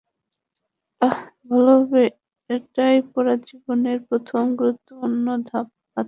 আহ 1.01 1.17
ভালভাবে 1.47 2.03
টাই 2.75 2.95
পড়া 3.11 3.35
জীবনের 3.47 3.97
প্রথম 4.09 4.43
গুরুত্বপূর্ণ 4.59 5.25
ধাপ, 5.41 5.67
বাচ্চা। 5.67 5.99